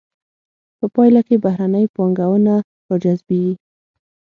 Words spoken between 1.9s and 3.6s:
پانګونه را جذبیږي.